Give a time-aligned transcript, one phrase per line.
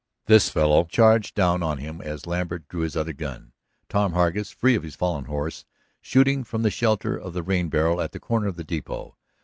[0.25, 3.51] This fellow charged down on him as Lambert drew his other gun,
[3.87, 5.63] Tom Hargus, free of his fallen horse,
[6.01, 9.15] shooting from the shelter of the rain barrel at the corner of the depot.